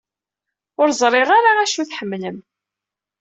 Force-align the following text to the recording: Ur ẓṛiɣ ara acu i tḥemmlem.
Ur 0.81 0.87
ẓṛiɣ 1.01 1.29
ara 1.37 1.51
acu 1.63 1.79
i 1.81 1.85
tḥemmlem. 1.89 2.37